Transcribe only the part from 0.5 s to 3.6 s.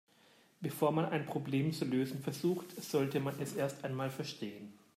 Bevor man ein Problem zu lösen versucht, sollte man es